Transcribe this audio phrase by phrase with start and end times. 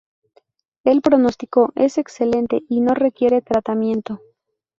[0.83, 4.19] El pronóstico es excelente y no requiere tratamiento.